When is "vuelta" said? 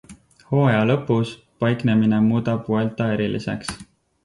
2.73-3.13